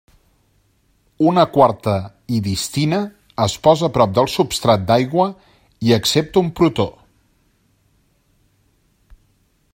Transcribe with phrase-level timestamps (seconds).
[1.31, 1.93] Una quarta
[2.37, 3.01] histidina
[3.45, 5.29] es posa prop del substrat d'aigua
[5.91, 6.91] i accepta un protó.